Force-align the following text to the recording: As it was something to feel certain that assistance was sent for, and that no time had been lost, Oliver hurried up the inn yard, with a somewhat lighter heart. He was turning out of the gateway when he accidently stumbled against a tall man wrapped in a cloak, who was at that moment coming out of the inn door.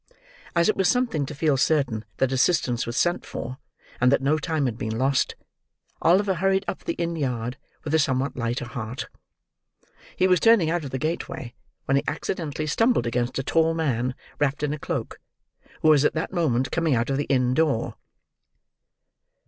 As 0.55 0.67
it 0.67 0.75
was 0.75 0.89
something 0.89 1.27
to 1.27 1.35
feel 1.35 1.57
certain 1.57 2.03
that 2.17 2.31
assistance 2.31 2.87
was 2.87 2.97
sent 2.97 3.23
for, 3.23 3.59
and 3.99 4.11
that 4.11 4.19
no 4.19 4.39
time 4.39 4.65
had 4.65 4.75
been 4.75 4.97
lost, 4.97 5.35
Oliver 6.01 6.33
hurried 6.33 6.65
up 6.67 6.83
the 6.83 6.95
inn 6.95 7.15
yard, 7.15 7.55
with 7.83 7.93
a 7.93 7.99
somewhat 7.99 8.35
lighter 8.35 8.65
heart. 8.65 9.09
He 10.15 10.25
was 10.25 10.39
turning 10.39 10.71
out 10.71 10.83
of 10.83 10.89
the 10.89 10.97
gateway 10.97 11.53
when 11.85 11.97
he 11.97 12.03
accidently 12.07 12.65
stumbled 12.65 13.05
against 13.05 13.37
a 13.37 13.43
tall 13.43 13.75
man 13.75 14.15
wrapped 14.39 14.63
in 14.63 14.73
a 14.73 14.79
cloak, 14.79 15.19
who 15.83 15.89
was 15.89 16.03
at 16.03 16.13
that 16.15 16.33
moment 16.33 16.71
coming 16.71 16.95
out 16.95 17.11
of 17.11 17.17
the 17.17 17.25
inn 17.25 17.53
door. 17.53 17.93